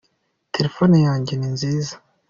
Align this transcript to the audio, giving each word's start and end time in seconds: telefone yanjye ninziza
telefone 0.55 0.95
yanjye 1.07 1.33
ninziza 1.35 1.95